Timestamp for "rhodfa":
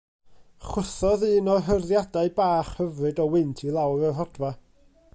4.17-4.53